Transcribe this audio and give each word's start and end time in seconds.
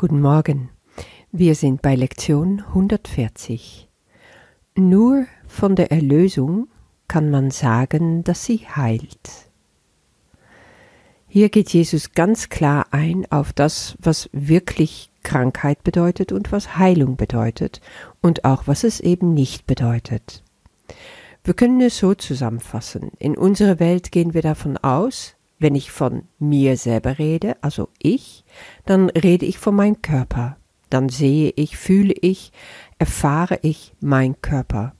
Guten 0.00 0.20
Morgen. 0.20 0.70
Wir 1.32 1.56
sind 1.56 1.82
bei 1.82 1.96
Lektion 1.96 2.60
140. 2.68 3.88
Nur 4.76 5.26
von 5.48 5.74
der 5.74 5.90
Erlösung 5.90 6.68
kann 7.08 7.32
man 7.32 7.50
sagen, 7.50 8.22
dass 8.22 8.44
sie 8.44 8.58
heilt. 8.58 9.50
Hier 11.26 11.48
geht 11.48 11.70
Jesus 11.70 12.12
ganz 12.12 12.48
klar 12.48 12.86
ein 12.92 13.26
auf 13.32 13.52
das, 13.52 13.96
was 13.98 14.30
wirklich 14.32 15.10
Krankheit 15.24 15.82
bedeutet 15.82 16.30
und 16.30 16.52
was 16.52 16.78
Heilung 16.78 17.16
bedeutet 17.16 17.80
und 18.20 18.44
auch 18.44 18.68
was 18.68 18.84
es 18.84 19.00
eben 19.00 19.34
nicht 19.34 19.66
bedeutet. 19.66 20.44
Wir 21.42 21.54
können 21.54 21.80
es 21.80 21.98
so 21.98 22.14
zusammenfassen. 22.14 23.10
In 23.18 23.36
unserer 23.36 23.80
Welt 23.80 24.12
gehen 24.12 24.32
wir 24.32 24.42
davon 24.42 24.76
aus, 24.76 25.34
wenn 25.58 25.74
ich 25.74 25.90
von 25.90 26.22
mir 26.38 26.76
selber 26.76 27.18
rede, 27.18 27.56
also 27.62 27.88
ich, 27.98 28.44
dann 28.84 29.10
rede 29.10 29.46
ich 29.46 29.58
von 29.58 29.74
meinem 29.74 30.02
Körper. 30.02 30.56
Dann 30.90 31.08
sehe 31.08 31.52
ich, 31.56 31.76
fühle 31.76 32.14
ich, 32.14 32.52
erfahre 32.98 33.58
ich 33.62 33.92
mein 34.00 34.40
Körper. 34.40 34.94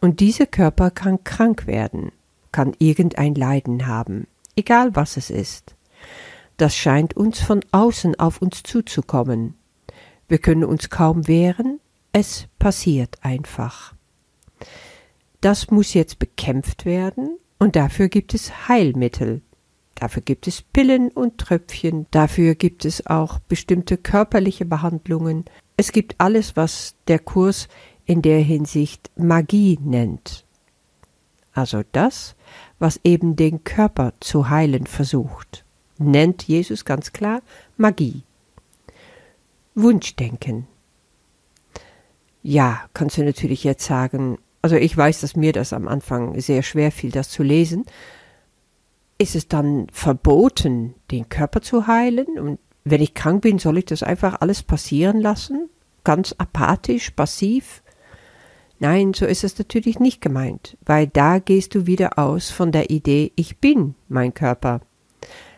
Und 0.00 0.20
dieser 0.20 0.46
Körper 0.46 0.90
kann 0.90 1.24
krank 1.24 1.66
werden, 1.66 2.12
kann 2.52 2.74
irgendein 2.78 3.34
Leiden 3.34 3.86
haben, 3.86 4.26
egal 4.56 4.94
was 4.94 5.16
es 5.16 5.30
ist. 5.30 5.74
Das 6.56 6.76
scheint 6.76 7.16
uns 7.16 7.40
von 7.40 7.60
außen 7.72 8.18
auf 8.20 8.40
uns 8.40 8.62
zuzukommen. 8.62 9.54
Wir 10.28 10.38
können 10.38 10.64
uns 10.64 10.90
kaum 10.90 11.26
wehren, 11.26 11.80
es 12.12 12.46
passiert 12.58 13.18
einfach. 13.22 13.94
Das 15.40 15.70
muss 15.70 15.94
jetzt 15.94 16.18
bekämpft 16.18 16.84
werden 16.84 17.36
und 17.58 17.76
dafür 17.76 18.08
gibt 18.08 18.34
es 18.34 18.68
Heilmittel, 18.68 19.42
Dafür 19.94 20.22
gibt 20.22 20.46
es 20.46 20.62
Pillen 20.62 21.10
und 21.10 21.38
Tröpfchen, 21.38 22.06
dafür 22.10 22.54
gibt 22.54 22.84
es 22.84 23.06
auch 23.06 23.38
bestimmte 23.38 23.96
körperliche 23.96 24.64
Behandlungen. 24.64 25.44
Es 25.76 25.92
gibt 25.92 26.16
alles, 26.18 26.56
was 26.56 26.96
der 27.06 27.18
Kurs 27.18 27.68
in 28.04 28.22
der 28.22 28.40
Hinsicht 28.40 29.10
Magie 29.16 29.78
nennt. 29.80 30.44
Also 31.52 31.82
das, 31.92 32.34
was 32.78 33.00
eben 33.04 33.36
den 33.36 33.62
Körper 33.62 34.12
zu 34.20 34.50
heilen 34.50 34.86
versucht, 34.86 35.64
nennt 35.98 36.42
Jesus 36.42 36.84
ganz 36.84 37.12
klar 37.12 37.42
Magie. 37.76 38.24
Wunschdenken. 39.76 40.66
Ja, 42.42 42.82
kannst 42.92 43.16
du 43.16 43.24
natürlich 43.24 43.64
jetzt 43.64 43.86
sagen, 43.86 44.38
also 44.60 44.76
ich 44.76 44.96
weiß, 44.96 45.20
dass 45.20 45.36
mir 45.36 45.52
das 45.52 45.72
am 45.72 45.88
Anfang 45.88 46.40
sehr 46.40 46.62
schwer 46.62 46.90
fiel, 46.90 47.10
das 47.10 47.28
zu 47.30 47.42
lesen, 47.42 47.84
ist 49.18 49.36
es 49.36 49.48
dann 49.48 49.86
verboten, 49.92 50.94
den 51.10 51.28
Körper 51.28 51.62
zu 51.62 51.86
heilen? 51.86 52.38
Und 52.38 52.58
wenn 52.84 53.02
ich 53.02 53.14
krank 53.14 53.42
bin, 53.42 53.58
soll 53.58 53.78
ich 53.78 53.86
das 53.86 54.02
einfach 54.02 54.40
alles 54.40 54.62
passieren 54.62 55.20
lassen? 55.20 55.68
Ganz 56.02 56.34
apathisch, 56.36 57.10
passiv? 57.10 57.82
Nein, 58.78 59.14
so 59.14 59.24
ist 59.24 59.44
es 59.44 59.56
natürlich 59.58 60.00
nicht 60.00 60.20
gemeint, 60.20 60.76
weil 60.84 61.06
da 61.06 61.38
gehst 61.38 61.74
du 61.74 61.86
wieder 61.86 62.18
aus 62.18 62.50
von 62.50 62.72
der 62.72 62.90
Idee, 62.90 63.32
ich 63.36 63.58
bin 63.58 63.94
mein 64.08 64.34
Körper. 64.34 64.80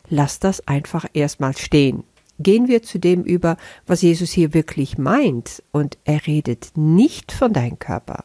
Lass 0.09 0.39
das 0.39 0.67
einfach 0.69 1.07
erstmal 1.15 1.57
stehen. 1.57 2.05
Gehen 2.39 2.69
wir 2.69 2.83
zu 2.83 2.99
dem 2.99 3.25
über, 3.25 3.57
was 3.87 4.03
Jesus 4.03 4.31
hier 4.31 4.53
wirklich 4.53 4.99
meint, 4.99 5.63
und 5.73 5.97
er 6.05 6.27
redet 6.27 6.73
nicht 6.77 7.33
von 7.33 7.53
deinem 7.53 7.79
Körper. 7.79 8.25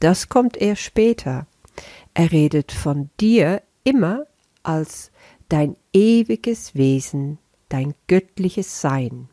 Das 0.00 0.28
kommt 0.28 0.56
erst 0.56 0.82
später. 0.82 1.46
Er 2.12 2.32
redet 2.32 2.72
von 2.72 3.10
dir 3.20 3.62
immer 3.84 4.26
als 4.64 5.12
dein 5.48 5.76
ewiges 5.92 6.74
Wesen, 6.74 7.38
dein 7.68 7.94
göttliches 8.06 8.80
Sein. 8.80 9.28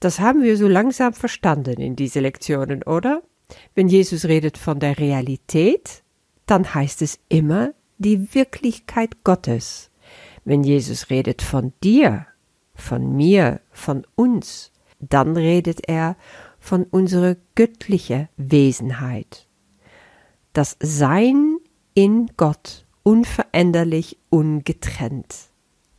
Das 0.00 0.20
haben 0.20 0.42
wir 0.42 0.56
so 0.56 0.68
langsam 0.68 1.14
verstanden 1.14 1.80
in 1.80 1.96
diese 1.96 2.20
Lektionen, 2.20 2.82
oder? 2.82 3.22
Wenn 3.74 3.88
Jesus 3.88 4.26
redet 4.26 4.58
von 4.58 4.78
der 4.78 4.98
Realität, 4.98 6.02
dann 6.46 6.74
heißt 6.74 7.02
es 7.02 7.18
immer 7.28 7.72
die 7.98 8.34
Wirklichkeit 8.34 9.24
Gottes. 9.24 9.90
Wenn 10.44 10.62
Jesus 10.62 11.08
redet 11.10 11.40
von 11.40 11.72
dir, 11.82 12.26
von 12.74 13.16
mir, 13.16 13.60
von 13.70 14.06
uns, 14.14 14.72
dann 14.98 15.36
redet 15.36 15.88
er 15.88 16.16
von 16.58 16.84
unserer 16.84 17.36
göttlichen 17.54 18.28
Wesenheit. 18.36 19.48
Das 20.52 20.76
Sein 20.80 21.58
in 21.94 22.30
Gott 22.36 22.83
unveränderlich, 23.04 24.18
ungetrennt. 24.30 25.36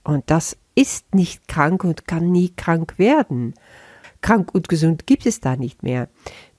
Und 0.04 0.30
das 0.30 0.58
ist 0.76 1.16
nicht 1.16 1.48
krank 1.48 1.86
und 1.86 2.08
kann 2.08 2.32
nie 2.32 2.50
krank 2.50 3.00
werden. 3.00 3.54
Krank 4.22 4.54
und 4.54 4.68
gesund 4.68 5.08
gibt 5.08 5.26
es 5.26 5.40
da 5.40 5.56
nicht 5.56 5.84
mehr. 5.84 6.10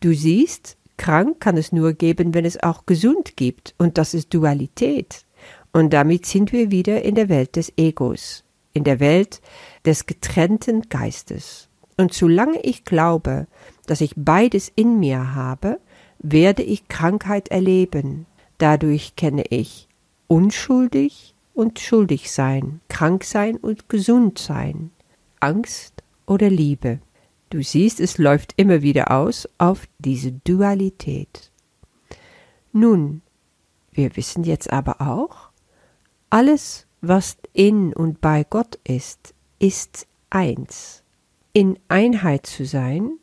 Du 0.01 0.15
siehst, 0.15 0.79
krank 0.97 1.41
kann 1.41 1.57
es 1.57 1.73
nur 1.73 1.93
geben, 1.93 2.33
wenn 2.33 2.45
es 2.45 2.63
auch 2.63 2.87
gesund 2.87 3.37
gibt. 3.37 3.75
Und 3.77 3.99
das 3.99 4.15
ist 4.15 4.33
Dualität. 4.33 5.25
Und 5.73 5.93
damit 5.93 6.25
sind 6.25 6.53
wir 6.53 6.71
wieder 6.71 7.03
in 7.03 7.15
der 7.15 7.29
Welt 7.29 7.57
des 7.57 7.73
Egos, 7.77 8.45
in 8.73 8.85
der 8.85 9.01
Welt 9.01 9.43
des 9.85 10.07
getrennten 10.07 10.83
Geistes. 10.89 11.69
Und 11.99 12.15
solange 12.15 12.61
ich 12.63 12.85
glaube, 12.85 13.47
dass 13.87 14.01
ich 14.01 14.15
beides 14.17 14.71
in 14.75 14.99
mir 15.01 15.35
habe, 15.35 15.79
werde 16.19 16.63
ich 16.63 16.89
Krankheit 16.89 17.49
erleben. 17.49 18.27
Dadurch 18.59 19.17
kenne 19.17 19.45
ich 19.51 19.87
unschuldig 20.29 21.35
und 21.55 21.79
schuldig 21.79 22.31
sein, 22.31 22.81
krank 22.89 23.25
sein 23.25 23.57
und 23.57 23.89
gesund 23.89 24.39
sein, 24.39 24.91
Angst 25.41 26.03
oder 26.27 26.51
Liebe. 26.51 27.01
Du 27.51 27.63
siehst, 27.63 28.01
es 28.01 28.19
läuft 28.19 28.55
immer 28.57 28.83
wieder 28.83 29.11
aus 29.11 29.49
auf 29.59 29.87
diese 29.99 30.33
Dualität. 30.33 31.51
Nun, 32.73 33.23
wir 33.93 34.17
wissen 34.17 34.45
jetzt 34.45 34.73
aber 34.73 35.01
auch, 35.01 35.51
alles, 36.29 36.87
was 37.01 37.39
in 37.53 37.95
und 37.95 38.21
bei 38.21 38.45
Gott 38.45 38.79
ist, 38.85 39.33
ist 39.59 40.07
eins. 40.29 41.03
In 41.53 41.79
Einheit 41.89 42.47
zu 42.47 42.67
sein, 42.67 43.19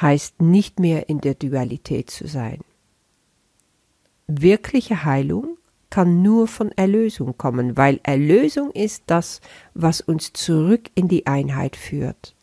heißt 0.00 0.42
nicht 0.42 0.80
mehr 0.80 1.08
in 1.08 1.20
der 1.20 1.34
Dualität 1.34 2.10
zu 2.10 2.26
sein. 2.26 2.60
Wirkliche 4.26 5.04
Heilung 5.04 5.58
kann 5.94 6.22
nur 6.22 6.48
von 6.48 6.72
Erlösung 6.72 7.38
kommen, 7.38 7.76
weil 7.76 8.00
Erlösung 8.02 8.72
ist 8.72 9.04
das, 9.06 9.40
was 9.74 10.00
uns 10.00 10.32
zurück 10.32 10.90
in 10.96 11.06
die 11.06 11.28
Einheit 11.28 11.76
führt. 11.76 12.34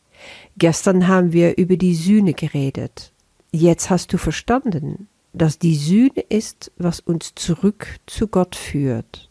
Gestern 0.58 1.10
haben 1.10 1.34
wir 1.34 1.58
über 1.58 1.76
die 1.76 1.94
Sühne 1.94 2.34
geredet. 2.34 3.12
Jetzt 3.52 3.90
hast 3.90 4.14
du 4.14 4.18
verstanden, 4.18 5.10
dass 5.34 5.60
die 5.60 5.76
Sühne 5.76 6.22
ist, 6.30 6.72
was 6.78 7.02
uns 7.02 7.36
zurück 7.36 7.88
zu 8.06 8.30
Gott 8.30 8.56
führt. 8.56 9.28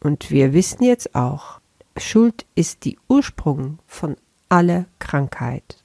Und 0.00 0.30
wir 0.30 0.52
wissen 0.52 0.84
jetzt 0.84 1.14
auch, 1.14 1.58
Schuld 1.96 2.44
ist 2.56 2.84
die 2.84 2.98
Ursprung 3.08 3.78
von 3.86 4.16
aller 4.50 4.84
Krankheit. 4.98 5.82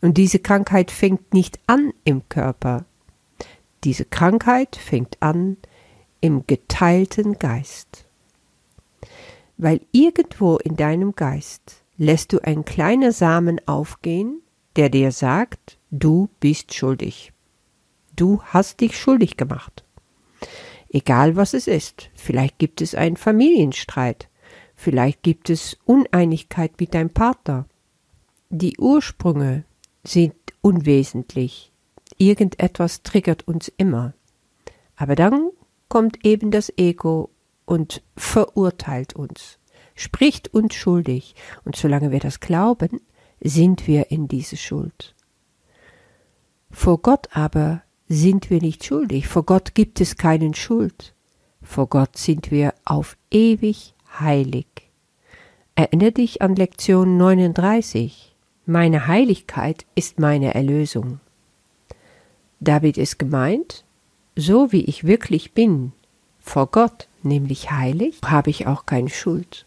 Und 0.00 0.18
diese 0.18 0.40
Krankheit 0.40 0.90
fängt 0.90 1.32
nicht 1.32 1.60
an 1.68 1.92
im 2.02 2.28
Körper. 2.28 2.86
Diese 3.84 4.04
Krankheit 4.04 4.74
fängt 4.74 5.22
an 5.22 5.58
im 6.24 6.46
geteilten 6.46 7.38
Geist. 7.38 8.06
Weil 9.58 9.82
irgendwo 9.92 10.56
in 10.56 10.74
deinem 10.74 11.14
Geist 11.14 11.82
lässt 11.98 12.32
du 12.32 12.42
ein 12.42 12.64
kleiner 12.64 13.12
Samen 13.12 13.60
aufgehen, 13.68 14.40
der 14.76 14.88
dir 14.88 15.12
sagt, 15.12 15.76
du 15.90 16.30
bist 16.40 16.72
schuldig. 16.72 17.34
Du 18.16 18.40
hast 18.42 18.80
dich 18.80 18.98
schuldig 18.98 19.36
gemacht. 19.36 19.84
Egal 20.88 21.36
was 21.36 21.52
es 21.52 21.66
ist, 21.66 22.08
vielleicht 22.14 22.58
gibt 22.58 22.80
es 22.80 22.94
einen 22.94 23.18
Familienstreit, 23.18 24.30
vielleicht 24.74 25.22
gibt 25.22 25.50
es 25.50 25.76
Uneinigkeit 25.84 26.80
mit 26.80 26.94
deinem 26.94 27.10
Partner. 27.10 27.66
Die 28.48 28.78
Ursprünge 28.78 29.64
sind 30.04 30.36
unwesentlich. 30.62 31.70
Irgendetwas 32.16 33.02
triggert 33.02 33.46
uns 33.46 33.70
immer. 33.76 34.14
Aber 34.96 35.16
dann 35.16 35.50
kommt 35.94 36.26
eben 36.26 36.50
das 36.50 36.72
Ego 36.76 37.30
und 37.66 38.02
verurteilt 38.16 39.14
uns, 39.14 39.60
spricht 39.94 40.52
uns 40.52 40.74
schuldig, 40.74 41.36
und 41.64 41.76
solange 41.76 42.10
wir 42.10 42.18
das 42.18 42.40
glauben, 42.40 43.00
sind 43.40 43.86
wir 43.86 44.10
in 44.10 44.26
diese 44.26 44.56
Schuld. 44.56 45.14
Vor 46.68 46.98
Gott 46.98 47.28
aber 47.30 47.82
sind 48.08 48.50
wir 48.50 48.60
nicht 48.60 48.84
schuldig, 48.84 49.28
vor 49.28 49.44
Gott 49.44 49.76
gibt 49.76 50.00
es 50.00 50.16
keinen 50.16 50.54
Schuld, 50.54 51.14
vor 51.62 51.86
Gott 51.86 52.18
sind 52.18 52.50
wir 52.50 52.74
auf 52.84 53.16
ewig 53.30 53.94
heilig. 54.18 54.66
Erinnere 55.76 56.10
dich 56.10 56.42
an 56.42 56.56
Lektion 56.56 57.18
39. 57.18 58.34
Meine 58.66 59.06
Heiligkeit 59.06 59.86
ist 59.94 60.18
meine 60.18 60.54
Erlösung. 60.54 61.20
David 62.58 62.98
ist 62.98 63.20
gemeint, 63.20 63.84
so 64.36 64.72
wie 64.72 64.84
ich 64.84 65.04
wirklich 65.04 65.52
bin, 65.52 65.92
vor 66.40 66.66
Gott, 66.66 67.08
nämlich 67.22 67.70
heilig, 67.70 68.20
habe 68.24 68.50
ich 68.50 68.66
auch 68.66 68.86
keine 68.86 69.10
Schuld. 69.10 69.64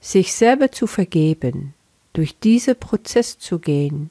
Sich 0.00 0.34
selber 0.34 0.70
zu 0.70 0.86
vergeben 0.86 1.74
durch 2.12 2.38
diesen 2.38 2.76
Prozess 2.76 3.38
zu 3.38 3.58
gehen, 3.58 4.10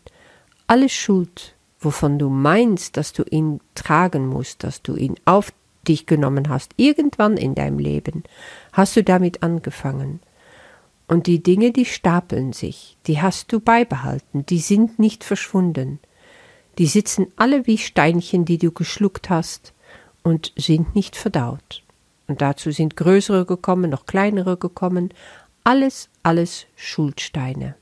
alle 0.66 0.90
Schuld, 0.90 1.56
wovon 1.80 2.20
du 2.20 2.30
meinst, 2.30 2.98
dass 2.98 3.14
du 3.14 3.24
ihn 3.24 3.60
tragen 3.76 4.28
musst, 4.28 4.64
dass 4.64 4.82
du 4.82 4.96
ihn 4.96 5.16
auf 5.26 5.52
dich 5.88 6.06
genommen 6.06 6.50
hast, 6.50 6.72
irgendwann 6.78 7.38
in 7.38 7.56
deinem 7.56 7.80
Leben, 7.80 8.24
hast 8.74 8.96
du 8.96 9.04
damit 9.04 9.44
angefangen. 9.44 10.20
Und 11.08 11.28
die 11.28 11.42
Dinge, 11.42 11.72
die 11.72 11.86
stapeln 11.86 12.52
sich, 12.52 12.98
die 13.08 13.22
hast 13.22 13.52
du 13.54 13.60
beibehalten, 13.62 14.46
die 14.46 14.60
sind 14.60 15.00
nicht 15.00 15.24
verschwunden. 15.24 16.00
Die 16.78 16.88
sitzen 16.88 17.28
alle 17.36 17.66
wie 17.66 17.78
Steinchen, 17.78 18.46
die 18.46 18.58
du 18.58 18.72
geschluckt 18.72 19.30
hast, 19.30 19.74
und 20.24 20.52
sind 20.58 20.94
nicht 20.94 21.16
verdaut. 21.16 21.84
Und 22.28 22.42
dazu 22.42 22.72
sind 22.72 22.98
größere 22.98 23.46
gekommen, 23.46 23.90
noch 23.90 24.06
kleinere 24.06 24.58
gekommen, 24.58 25.14
alles, 25.64 26.10
alles 26.22 26.66
Schuldsteine. 26.76 27.76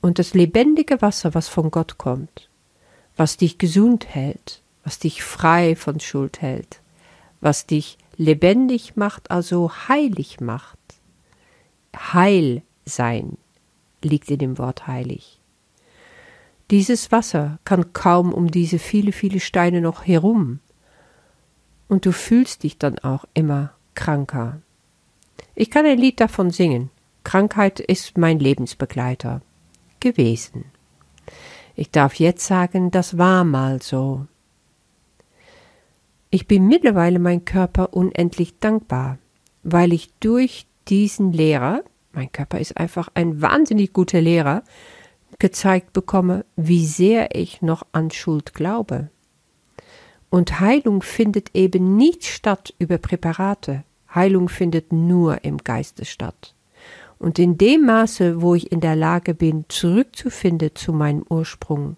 Und 0.00 0.20
das 0.20 0.34
lebendige 0.34 1.02
Wasser, 1.02 1.34
was 1.34 1.48
von 1.48 1.72
Gott 1.72 1.98
kommt, 1.98 2.48
was 3.16 3.36
dich 3.36 3.58
gesund 3.58 4.06
hält, 4.08 4.62
was 4.84 5.00
dich 5.00 5.24
frei 5.24 5.74
von 5.74 5.98
Schuld 5.98 6.40
hält, 6.40 6.80
was 7.40 7.66
dich 7.66 7.98
lebendig 8.16 8.96
macht, 8.96 9.32
also 9.32 9.72
heilig 9.88 10.40
macht. 10.40 10.78
Heil 11.96 12.62
sein 12.84 13.36
liegt 14.02 14.30
in 14.30 14.38
dem 14.38 14.58
Wort 14.58 14.86
heilig. 14.86 15.40
Dieses 16.70 17.10
Wasser 17.10 17.58
kann 17.64 17.92
kaum 17.92 18.32
um 18.32 18.50
diese 18.50 18.78
viele, 18.78 19.12
viele 19.12 19.40
Steine 19.40 19.80
noch 19.80 20.06
herum, 20.06 20.60
und 21.88 22.04
du 22.04 22.12
fühlst 22.12 22.62
dich 22.62 22.78
dann 22.78 22.98
auch 22.98 23.24
immer 23.34 23.72
kranker. 23.94 24.60
Ich 25.54 25.70
kann 25.70 25.86
ein 25.86 25.98
Lied 25.98 26.20
davon 26.20 26.50
singen. 26.50 26.90
Krankheit 27.24 27.80
ist 27.80 28.16
mein 28.18 28.38
Lebensbegleiter 28.38 29.40
gewesen. 30.00 30.66
Ich 31.74 31.90
darf 31.90 32.14
jetzt 32.14 32.46
sagen, 32.46 32.90
das 32.90 33.18
war 33.18 33.44
mal 33.44 33.80
so. 33.82 34.26
Ich 36.30 36.46
bin 36.46 36.68
mittlerweile 36.68 37.18
mein 37.18 37.44
Körper 37.44 37.94
unendlich 37.94 38.58
dankbar, 38.58 39.18
weil 39.62 39.92
ich 39.92 40.12
durch 40.20 40.66
diesen 40.88 41.32
Lehrer, 41.32 41.82
mein 42.12 42.30
Körper 42.30 42.58
ist 42.58 42.76
einfach 42.76 43.08
ein 43.14 43.40
wahnsinnig 43.40 43.92
guter 43.92 44.20
Lehrer, 44.20 44.62
gezeigt 45.38 45.92
bekomme, 45.92 46.44
wie 46.56 46.84
sehr 46.84 47.34
ich 47.34 47.62
noch 47.62 47.86
an 47.92 48.10
Schuld 48.10 48.54
glaube. 48.54 49.10
Und 50.30 50.60
Heilung 50.60 51.02
findet 51.02 51.54
eben 51.54 51.96
nicht 51.96 52.24
statt 52.24 52.74
über 52.78 52.98
Präparate. 52.98 53.84
Heilung 54.14 54.48
findet 54.48 54.92
nur 54.92 55.44
im 55.44 55.58
Geiste 55.58 56.04
statt. 56.04 56.54
Und 57.18 57.38
in 57.38 57.58
dem 57.58 57.86
Maße, 57.86 58.42
wo 58.42 58.54
ich 58.54 58.70
in 58.70 58.80
der 58.80 58.96
Lage 58.96 59.34
bin, 59.34 59.64
zurückzufinden 59.68 60.70
zu 60.74 60.92
meinem 60.92 61.24
Ursprung, 61.28 61.96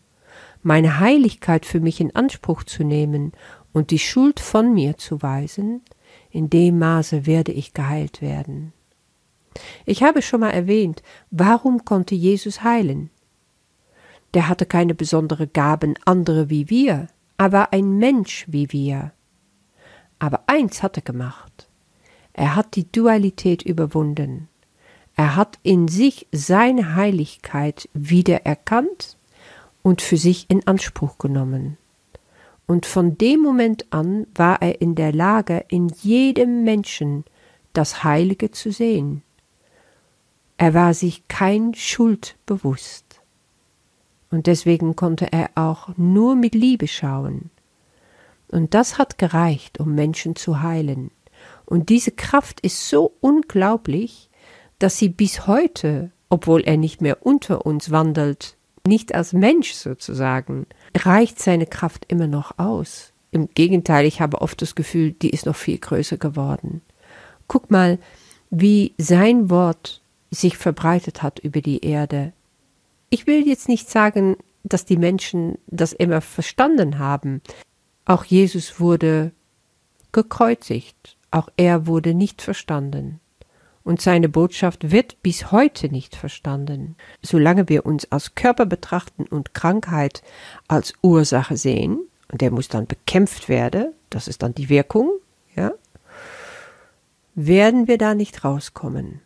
meine 0.63 1.01
Heiligkeit 1.01 1.67
für 1.67 1.81
mich 1.81 2.01
in 2.01 2.15
Anspruch 2.15 2.65
zu 2.65 2.85
nehmen 2.85 3.33
und 3.73 3.91
die 3.91 3.99
Schuld 3.99 4.41
von 4.41 4.73
mir 4.73 4.97
zu 4.97 5.23
weisen, 5.23 5.83
in 6.31 6.51
dem 6.51 6.79
Maße 6.79 7.27
werde 7.27 7.53
ich 7.53 7.75
geheilt 7.75 8.23
werden. 8.23 8.73
Ich 9.85 10.03
habe 10.03 10.23
schon 10.23 10.41
mal 10.41 10.51
erwähnt, 10.51 11.03
warum 11.31 11.85
konnte 11.85 12.15
Jesus 12.15 12.63
heilen? 12.63 13.11
Der 14.35 14.49
hatte 14.49 14.67
keine 14.67 14.95
besondere 14.95 15.47
Gaben 15.47 15.95
andere 16.05 16.51
wie 16.51 16.71
wir, 16.71 17.09
aber 17.37 17.73
ein 17.73 17.99
Mensch 17.99 18.47
wie 18.49 18.71
wir. 18.71 19.13
Aber 20.19 20.45
eins 20.47 20.83
hat 20.83 20.97
er 20.97 21.03
gemacht. 21.03 21.69
Er 22.33 22.55
hat 22.55 22.77
die 22.77 22.91
Dualität 22.91 23.63
überwunden. 23.63 24.49
Er 25.17 25.37
hat 25.37 25.59
in 25.63 25.89
sich 25.89 26.27
seine 26.33 26.95
Heiligkeit 26.95 27.89
wiedererkannt 27.93 29.17
und 29.83 30.03
für 30.03 30.17
sich 30.17 30.47
in 30.49 30.67
Anspruch 30.67 31.19
genommen. 31.19 31.77
Und 32.67 32.87
von 32.87 33.19
dem 33.19 33.41
Moment 33.41 33.87
an 33.93 34.27
war 34.35 34.63
er 34.63 34.81
in 34.81 34.95
der 34.95 35.13
Lage, 35.13 35.65
in 35.69 35.89
jedem 35.89 36.63
Menschen 36.63 37.25
das 37.73 38.05
Heilige 38.05 38.53
zu 38.53 38.71
sehen. 38.71 39.23
Er 40.57 40.75
war 40.75 40.95
sich 40.95 41.27
kein 41.27 41.75
Schuld 41.75 42.37
bewusst. 42.47 43.10
Und 44.31 44.47
deswegen 44.47 44.97
konnte 44.97 45.33
er 45.33 45.51
auch 45.55 45.91
nur 45.97 46.37
mit 46.37 46.55
Liebe 46.55 46.87
schauen. 46.87 47.51
Und 48.49 48.75
das 48.75 48.99
hat 48.99 49.19
gereicht, 49.19 49.81
um 49.81 49.95
Menschen 49.95 50.37
zu 50.37 50.63
heilen. 50.63 51.11
Und 51.67 51.89
diese 51.89 52.11
Kraft 52.11 52.61
ist 52.61 52.89
so 52.89 53.13
unglaublich, 53.21 54.29
dass 54.79 54.99
sie 54.99 55.09
bis 55.09 55.47
heute, 55.47 56.11
obwohl 56.29 56.63
er 56.63 56.77
nicht 56.77 57.01
mehr 57.01 57.25
unter 57.25 57.65
uns 57.67 57.91
wandelt, 57.91 58.57
nicht 58.87 59.15
als 59.15 59.33
Mensch 59.33 59.73
sozusagen, 59.73 60.67
reicht 60.97 61.39
seine 61.39 61.67
Kraft 61.67 62.07
immer 62.09 62.27
noch 62.27 62.59
aus. 62.59 63.13
Im 63.31 63.49
Gegenteil, 63.55 64.07
ich 64.07 64.21
habe 64.21 64.41
oft 64.41 64.61
das 64.63 64.75
Gefühl, 64.75 65.13
die 65.13 65.31
ist 65.31 65.47
noch 65.47 65.57
viel 65.57 65.79
größer 65.79 66.17
geworden. 66.17 66.83
Guck 67.47 67.71
mal, 67.71 67.99
wie 68.51 68.95
sein 68.99 69.51
Wort 69.51 70.03
sich 70.31 70.57
verbreitet 70.57 71.23
hat 71.23 71.39
über 71.39 71.61
die 71.61 71.85
Erde. 71.85 72.33
Ich 73.11 73.27
will 73.27 73.47
jetzt 73.47 73.69
nicht 73.69 73.91
sagen, 73.91 74.37
dass 74.63 74.85
die 74.85 74.97
Menschen 74.97 75.59
das 75.67 75.93
immer 75.93 76.21
verstanden 76.21 76.99
haben. 76.99 77.43
Auch 78.05 78.25
Jesus 78.25 78.81
wurde 78.81 79.33
gekreuzigt, 80.13 81.17
auch 81.31 81.49
er 81.57 81.87
wurde 81.87 82.15
nicht 82.15 82.43
verstanden 82.43 83.21
und 83.85 84.01
seine 84.01 84.29
Botschaft 84.29 84.93
wird 84.93 85.23
bis 85.23 85.53
heute 85.53 85.89
nicht 85.89 86.15
verstanden. 86.15 86.97
Solange 87.23 87.69
wir 87.69 87.87
uns 87.87 88.11
als 88.13 88.35
Körper 88.35 88.67
betrachten 88.67 89.25
und 89.25 89.55
Krankheit 89.55 90.23
als 90.69 90.93
Ursache 91.03 91.57
sehen, 91.57 91.99
und 92.31 92.41
der 92.41 92.51
muss 92.51 92.69
dann 92.69 92.87
bekämpft 92.87 93.49
werden, 93.49 93.93
das 94.09 94.29
ist 94.29 94.43
dann 94.43 94.55
die 94.55 94.69
Wirkung, 94.69 95.11
ja, 95.57 95.73
werden 97.35 97.89
wir 97.89 97.99
da 97.99 98.15
nicht 98.15 98.45
rauskommen. 98.45 99.21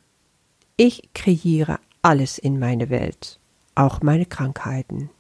Ich 0.77 1.11
kreiere 1.15 1.79
alles 2.03 2.39
in 2.39 2.59
meine 2.59 2.91
Welt, 2.91 3.39
auch 3.75 4.03
meine 4.03 4.27
Krankheiten. 4.27 5.11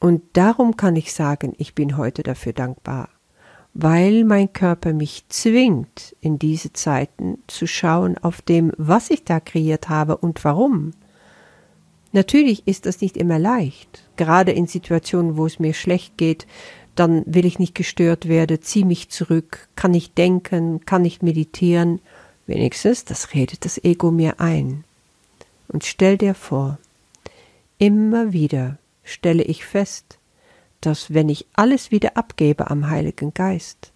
Und 0.00 0.22
darum 0.34 0.76
kann 0.76 0.96
ich 0.96 1.12
sagen, 1.12 1.54
ich 1.58 1.74
bin 1.74 1.96
heute 1.96 2.22
dafür 2.22 2.52
dankbar, 2.52 3.08
weil 3.72 4.24
mein 4.24 4.52
Körper 4.52 4.92
mich 4.92 5.24
zwingt, 5.28 6.14
in 6.20 6.38
diese 6.38 6.72
Zeiten 6.72 7.38
zu 7.46 7.66
schauen 7.66 8.18
auf 8.18 8.42
dem, 8.42 8.72
was 8.76 9.10
ich 9.10 9.24
da 9.24 9.40
kreiert 9.40 9.88
habe 9.88 10.16
und 10.18 10.44
warum. 10.44 10.92
Natürlich 12.12 12.66
ist 12.66 12.86
das 12.86 13.00
nicht 13.00 13.16
immer 13.16 13.38
leicht, 13.38 14.04
gerade 14.16 14.52
in 14.52 14.66
Situationen, 14.66 15.36
wo 15.36 15.46
es 15.46 15.58
mir 15.58 15.74
schlecht 15.74 16.16
geht, 16.16 16.46
dann 16.94 17.24
will 17.26 17.44
ich 17.44 17.58
nicht 17.58 17.74
gestört 17.74 18.28
werden, 18.28 18.62
zieh 18.62 18.84
mich 18.84 19.08
zurück, 19.08 19.68
kann 19.74 19.90
nicht 19.90 20.16
denken, 20.16 20.84
kann 20.84 21.02
nicht 21.02 21.22
meditieren, 21.22 22.00
wenigstens 22.46 23.04
das 23.04 23.34
redet 23.34 23.64
das 23.64 23.82
Ego 23.82 24.10
mir 24.10 24.38
ein. 24.38 24.84
Und 25.66 25.84
stell 25.84 26.18
dir 26.18 26.34
vor, 26.34 26.78
immer 27.84 28.32
wieder 28.32 28.78
stelle 29.02 29.42
ich 29.42 29.66
fest, 29.66 30.18
dass 30.80 31.12
wenn 31.12 31.28
ich 31.28 31.46
alles 31.52 31.90
wieder 31.90 32.16
abgebe 32.16 32.70
am 32.70 32.88
Heiligen 32.88 33.34
Geist, 33.34 33.92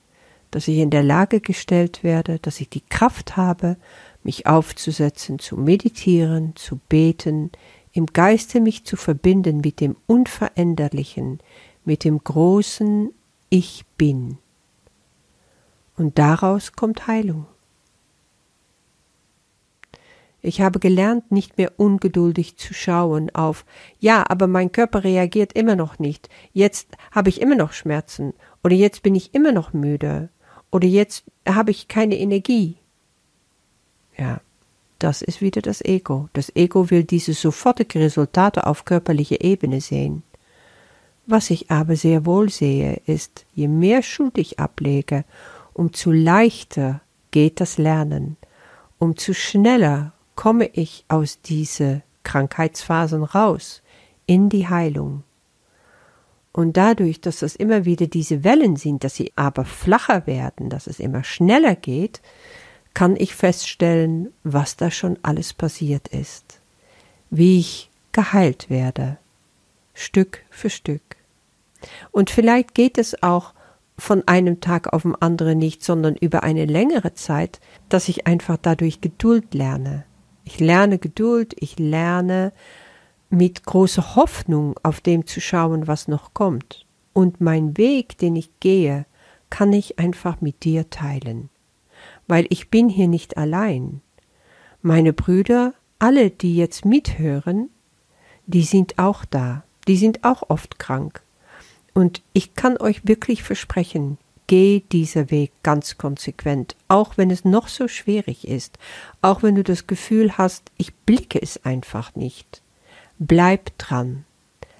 dass 0.50 0.68
ich 0.68 0.76
in 0.76 0.90
der 0.90 1.02
Lage 1.02 1.40
gestellt 1.40 2.04
werde, 2.04 2.38
dass 2.38 2.61
ich 2.61 2.68
die 2.68 2.83
Kraft 2.83 3.38
habe, 3.38 3.78
mich 4.23 4.47
aufzusetzen, 4.47 5.38
zu 5.38 5.57
meditieren, 5.57 6.54
zu 6.54 6.78
beten, 6.90 7.50
im 7.92 8.04
Geiste 8.07 8.61
mich 8.61 8.85
zu 8.85 8.97
verbinden 8.97 9.62
mit 9.62 9.80
dem 9.80 9.97
Unveränderlichen, 10.07 11.38
mit 11.87 12.04
dem 12.04 12.23
großen 12.23 13.11
Ich 13.49 13.87
bin. 13.97 14.37
Und 15.97 16.18
daraus 16.18 16.73
kommt 16.73 17.07
Heilung. 17.07 17.47
Ich 20.40 20.61
habe 20.61 20.78
gelernt, 20.78 21.33
nicht 21.33 21.59
mehr 21.59 21.73
ungeduldig 21.78 22.57
zu 22.57 22.73
schauen 22.73 23.35
auf, 23.35 23.64
ja, 23.99 24.25
aber 24.28 24.47
mein 24.47 24.71
Körper 24.71 25.02
reagiert 25.02 25.52
immer 25.54 25.75
noch 25.75 25.99
nicht, 25.99 26.28
jetzt 26.52 26.88
habe 27.11 27.28
ich 27.28 27.40
immer 27.40 27.57
noch 27.57 27.73
Schmerzen, 27.73 28.35
oder 28.62 28.75
jetzt 28.75 29.02
bin 29.02 29.14
ich 29.14 29.35
immer 29.35 29.52
noch 29.52 29.73
müde, 29.73 30.28
oder 30.71 30.87
jetzt 30.87 31.25
habe 31.47 31.71
ich 31.71 31.88
keine 31.88 32.18
Energie. 32.18 32.76
Ja, 34.16 34.40
das 34.99 35.23
ist 35.23 35.40
wieder 35.40 35.62
das 35.62 35.80
Ego. 35.80 36.28
Das 36.33 36.54
Ego 36.54 36.90
will 36.90 37.04
diese 37.04 37.33
sofortige 37.33 38.00
Resultate 38.00 38.66
auf 38.66 38.85
körperlicher 38.85 39.42
Ebene 39.42 39.80
sehen. 39.80 40.23
Was 41.26 41.50
ich 41.50 41.71
aber 41.71 41.95
sehr 41.95 42.26
wohl 42.26 42.49
sehe, 42.49 43.00
ist, 43.07 43.45
je 43.54 43.68
mehr 43.68 44.02
Schuld 44.02 44.38
ich 44.38 44.59
ablege, 44.59 45.25
umso 45.73 46.11
leichter 46.11 47.00
geht 47.30 47.61
das 47.61 47.78
Lernen, 47.78 48.37
umso 48.99 49.35
schneller 49.35 50.12
komme 50.38 50.66
ich 50.66 51.04
aus 51.09 51.40
diese 51.40 52.02
Krankheitsphasen 52.23 53.25
raus 53.25 53.83
in 54.26 54.49
die 54.49 54.68
Heilung. 54.68 55.25
Und 56.52 56.76
dadurch, 56.76 57.21
dass 57.21 57.40
das 57.40 57.57
immer 57.57 57.85
wieder 57.85 58.07
diese 58.07 58.45
Wellen 58.45 58.76
sind, 58.76 59.02
dass 59.02 59.16
sie 59.16 59.33
aber 59.35 59.64
flacher 59.64 60.28
werden, 60.28 60.71
dass 60.71 60.87
es 60.87 61.00
immer 61.00 61.25
schneller 61.25 61.75
geht, 61.75 62.21
kann 62.95 63.16
ich 63.16 63.35
feststellen, 63.35 64.33
was 64.45 64.76
da 64.76 64.92
schon 64.92 65.18
alles 65.23 65.54
passiert 65.54 66.07
ist. 66.07 66.61
wie 67.30 67.59
ich 67.59 67.90
geheilt 68.12 68.71
werde, 68.71 69.18
Stück 69.92 70.45
für 70.50 70.71
Stück. 70.71 71.16
Und 72.12 72.30
vielleicht 72.30 72.76
geht 72.76 72.97
es 72.97 73.25
auch 73.25 73.54
von 73.99 74.23
einem 74.28 74.61
Tag 74.61 74.92
auf 74.92 75.02
den 75.02 75.16
anderen 75.16 75.59
nicht, 75.59 75.83
sondern 75.83 76.14
über 76.14 76.45
eine 76.45 76.64
längere 76.64 77.14
Zeit, 77.14 77.59
dass 77.88 78.09
ich 78.09 78.28
einfach 78.28 78.57
dadurch 78.62 79.00
Geduld 79.00 79.52
lerne. 79.52 80.04
Ich 80.49 80.61
lerne 80.61 80.99
Geduld, 80.99 81.55
ich 81.59 81.78
lerne 81.78 82.55
mit 83.28 83.64
großer 83.64 84.17
Hoffnung 84.17 84.81
auf 84.83 85.02
dem 85.02 85.26
zu 85.26 85.43
schauen, 85.43 85.87
was 85.87 86.09
noch 86.09 86.33
kommt. 86.33 86.87
Und 87.12 87.43
mein 87.43 87.76
Weg, 87.76 88.17
den 88.17 88.35
ich 88.35 88.49
gehe, 88.59 89.05
kann 89.50 89.75
ich 89.75 89.99
einfach 89.99 90.40
mit 90.40 90.64
dir 90.64 90.88
teilen. 90.88 91.50
Weil 92.28 92.47
ich 92.49 92.71
bin 92.71 92.88
hier 92.88 93.09
nicht 93.09 93.37
allein. 93.37 94.00
Meine 94.81 95.12
Brüder, 95.12 95.75
alle, 95.99 96.31
die 96.31 96.57
jetzt 96.57 96.87
mithören, 96.87 97.69
die 98.47 98.62
sind 98.62 98.99
auch 98.99 99.26
da, 99.26 99.64
die 99.87 99.99
sind 99.99 100.25
auch 100.25 100.49
oft 100.49 100.78
krank. 100.78 101.23
Und 101.93 102.23
ich 102.33 102.55
kann 102.55 102.78
euch 102.78 103.07
wirklich 103.07 103.43
versprechen, 103.43 104.17
geh 104.49 104.83
dieser 104.90 105.31
Weg 105.31 105.52
ganz 105.62 105.97
konsequent, 105.97 106.75
auch 106.88 107.17
wenn 107.17 107.31
es 107.31 107.45
noch 107.45 107.69
so 107.69 107.87
schwierig 107.87 108.49
ist, 108.49 108.78
auch 109.23 109.45
wenn 109.45 109.55
du 109.55 109.62
das 109.62 109.87
Gefühl 109.87 110.37
hast, 110.37 110.73
ich 110.76 110.93
blicke 110.93 111.40
es 111.40 111.64
einfach 111.64 112.17
nicht. 112.17 112.62
Bleib 113.21 113.78
dran. 113.78 114.25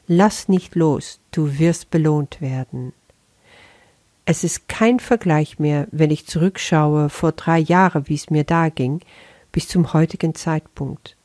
Lass 0.09 0.49
nicht 0.49 0.75
los, 0.75 1.21
du 1.31 1.59
wirst 1.59 1.91
belohnt 1.91 2.41
werden. 2.41 2.93
Es 4.25 4.43
ist 4.43 4.69
kein 4.69 5.01
Vergleich 5.01 5.59
mehr, 5.59 5.87
wenn 5.91 6.11
ich 6.11 6.27
zurückschaue 6.27 7.09
vor 7.09 7.33
drei 7.33 7.59
Jahren, 7.59 8.09
wie 8.09 8.15
es 8.15 8.31
mir 8.31 8.45
da 8.45 8.71
ging, 8.71 9.01
bis 9.53 9.69
zum 9.69 9.93
heutigen 9.93 10.35
Zeitpunkt. 10.35 11.17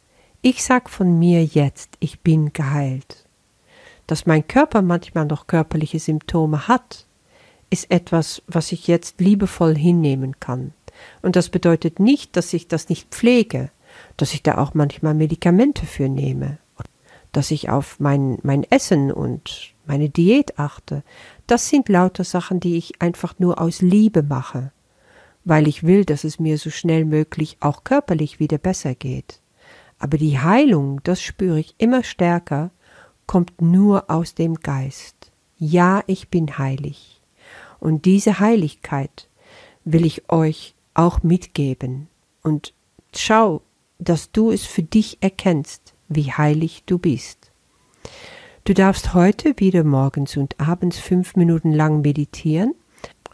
Ich 0.42 0.64
sag 0.64 0.90
von 0.90 1.18
mir 1.18 1.44
jetzt, 1.44 1.98
ich 2.00 2.20
bin 2.20 2.52
geheilt. 2.52 3.26
Dass 4.08 4.26
mein 4.26 4.48
Körper 4.48 4.82
manchmal 4.82 5.26
noch 5.26 5.48
körperliche 5.48 6.00
Symptome 6.00 6.68
hat, 6.68 7.06
ist 7.74 7.90
etwas, 7.90 8.44
was 8.48 8.72
ich 8.72 8.88
jetzt 8.88 9.20
liebevoll 9.20 9.76
hinnehmen 9.76 10.40
kann. 10.40 10.74
Und 11.24 11.36
das 11.36 11.50
bedeutet 11.50 12.00
nicht, 12.00 12.38
dass 12.38 12.54
ich 12.54 12.68
das 12.68 12.88
nicht 12.88 13.10
pflege, 13.10 13.72
dass 14.16 14.36
ich 14.36 14.44
da 14.44 14.60
auch 14.60 14.76
manchmal 14.76 15.16
Medikamente 15.16 15.88
für 15.88 16.08
nehme, 16.08 16.60
dass 17.32 17.50
ich 17.50 17.70
auf 17.70 18.00
mein, 18.00 18.38
mein 18.44 18.64
Essen 18.70 19.12
und 19.12 19.74
meine 19.88 20.08
Diät 20.10 20.60
achte. 20.60 21.04
Das 21.48 21.68
sind 21.68 21.90
lauter 21.90 22.24
Sachen, 22.24 22.60
die 22.60 22.78
ich 22.78 23.02
einfach 23.02 23.40
nur 23.40 23.60
aus 23.60 23.82
Liebe 23.82 24.22
mache, 24.22 24.72
weil 25.44 25.68
ich 25.68 25.82
will, 25.82 26.06
dass 26.06 26.24
es 26.24 26.40
mir 26.40 26.60
so 26.60 26.70
schnell 26.70 27.06
möglich 27.06 27.58
auch 27.60 27.84
körperlich 27.84 28.40
wieder 28.40 28.60
besser 28.60 28.94
geht. 28.94 29.42
Aber 29.98 30.20
die 30.20 30.40
Heilung, 30.40 31.02
das 31.04 31.24
spüre 31.24 31.60
ich 31.60 31.74
immer 31.80 32.04
stärker, 32.04 32.70
kommt 33.26 33.62
nur 33.62 34.12
aus 34.12 34.36
dem 34.36 34.60
Geist. 34.60 35.32
Ja, 35.58 36.04
ich 36.06 36.30
bin 36.30 36.60
heilig. 36.60 37.13
Und 37.84 38.06
diese 38.06 38.40
Heiligkeit 38.40 39.28
will 39.84 40.06
ich 40.06 40.30
euch 40.30 40.74
auch 40.94 41.22
mitgeben. 41.22 42.08
Und 42.42 42.74
schau, 43.14 43.62
dass 44.00 44.32
du 44.32 44.52
es 44.52 44.66
für 44.66 44.84
dich 44.84 45.18
erkennst, 45.20 45.94
wie 46.08 46.32
heilig 46.32 46.84
du 46.86 46.98
bist. 46.98 47.52
Du 48.64 48.74
darfst 48.74 49.14
heute 49.14 49.56
wieder 49.58 49.84
morgens 49.84 50.38
und 50.38 50.58
abends 50.62 50.98
fünf 50.98 51.36
Minuten 51.36 51.74
lang 51.74 52.00
meditieren 52.00 52.74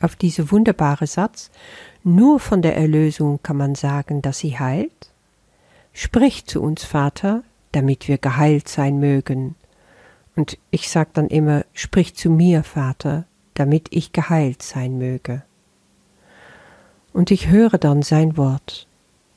auf 0.01 0.15
diese 0.15 0.50
wunderbare 0.50 1.06
Satz. 1.06 1.51
Nur 2.03 2.39
von 2.39 2.63
der 2.63 2.75
Erlösung 2.75 3.39
kann 3.44 3.58
man 3.58 3.75
sagen, 3.75 4.24
dass 4.24 4.39
sie 4.39 4.58
heilt. 4.58 5.12
Sprich 5.94 6.48
zu 6.48 6.63
uns, 6.63 6.84
Vater, 6.84 7.44
damit 7.72 8.08
wir 8.08 8.18
geheilt 8.18 8.68
sein 8.68 9.00
mögen. 9.00 9.53
Und 10.36 10.58
ich 10.72 10.89
sag 10.89 11.13
dann 11.13 11.27
immer, 11.27 11.65
sprich 11.74 12.15
zu 12.15 12.32
mir, 12.32 12.63
Vater, 12.63 13.25
damit 13.60 13.88
ich 13.92 14.13
geheilt 14.13 14.63
sein 14.63 14.98
möge. 14.98 15.44
Und 17.12 17.30
ich 17.30 17.48
höre 17.48 17.78
dann 17.78 18.01
sein 18.01 18.38
Wort. 18.38 18.88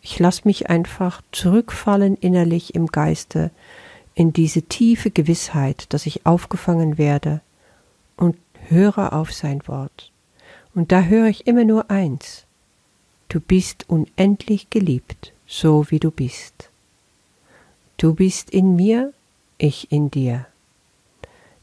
Ich 0.00 0.18
lass 0.18 0.44
mich 0.44 0.70
einfach 0.70 1.22
zurückfallen 1.32 2.16
innerlich 2.16 2.74
im 2.74 2.86
Geiste 2.86 3.50
in 4.14 4.32
diese 4.32 4.62
tiefe 4.62 5.10
Gewissheit, 5.10 5.92
dass 5.92 6.06
ich 6.06 6.26
aufgefangen 6.26 6.98
werde 6.98 7.40
und 8.16 8.36
höre 8.68 9.12
auf 9.12 9.32
sein 9.32 9.66
Wort. 9.66 10.12
Und 10.74 10.92
da 10.92 11.02
höre 11.02 11.26
ich 11.26 11.46
immer 11.46 11.64
nur 11.64 11.90
eins. 11.90 12.44
Du 13.28 13.40
bist 13.40 13.88
unendlich 13.88 14.70
geliebt, 14.70 15.32
so 15.46 15.90
wie 15.90 15.98
du 15.98 16.10
bist. 16.10 16.70
Du 17.96 18.14
bist 18.14 18.50
in 18.50 18.76
mir, 18.76 19.12
ich 19.58 19.90
in 19.90 20.10
dir. 20.10 20.46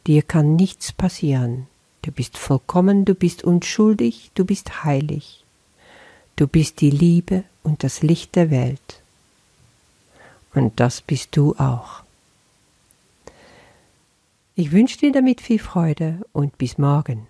Dir 0.07 0.23
kann 0.23 0.55
nichts 0.55 0.91
passieren, 0.91 1.67
Du 2.01 2.11
bist 2.11 2.37
vollkommen, 2.37 3.05
du 3.05 3.13
bist 3.13 3.43
unschuldig, 3.43 4.31
du 4.35 4.45
bist 4.45 4.83
heilig. 4.83 5.43
Du 6.35 6.47
bist 6.47 6.79
die 6.81 6.89
Liebe 6.89 7.43
und 7.63 7.83
das 7.83 8.01
Licht 8.01 8.35
der 8.35 8.49
Welt. 8.49 9.01
Und 10.53 10.79
das 10.79 11.01
bist 11.01 11.35
du 11.35 11.55
auch. 11.57 12.03
Ich 14.55 14.71
wünsche 14.71 14.97
dir 14.97 15.11
damit 15.11 15.41
viel 15.41 15.59
Freude 15.59 16.25
und 16.33 16.57
bis 16.57 16.77
morgen. 16.77 17.27